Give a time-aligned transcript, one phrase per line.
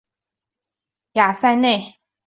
[1.13, 1.99] 雅塞内。